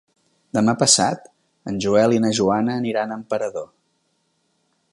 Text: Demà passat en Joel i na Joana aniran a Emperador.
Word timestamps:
Demà 0.57 0.73
passat 0.83 1.27
en 1.71 1.77
Joel 1.85 2.15
i 2.17 2.21
na 2.23 2.31
Joana 2.39 2.79
aniran 2.85 3.13
a 3.13 3.19
Emperador. 3.23 3.69